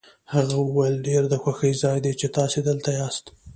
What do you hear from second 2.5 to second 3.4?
دلته یاست.